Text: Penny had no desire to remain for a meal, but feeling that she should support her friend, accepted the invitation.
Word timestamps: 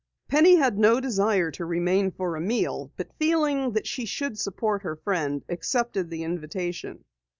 Penny 0.29 0.55
had 0.55 0.79
no 0.79 0.99
desire 0.99 1.51
to 1.51 1.63
remain 1.67 2.09
for 2.09 2.35
a 2.35 2.41
meal, 2.41 2.91
but 2.97 3.13
feeling 3.19 3.73
that 3.73 3.85
she 3.85 4.03
should 4.05 4.35
support 4.39 4.81
her 4.81 4.95
friend, 4.95 5.43
accepted 5.47 6.09
the 6.09 6.23
invitation. 6.23 7.05